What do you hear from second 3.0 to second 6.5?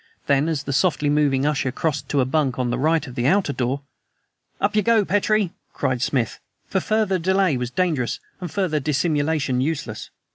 of the outer door "Up you go, Petrie," cried Smith,